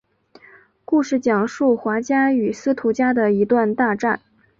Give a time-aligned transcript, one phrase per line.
[0.83, 4.19] 故事讲述华家与司徒家的一段大战。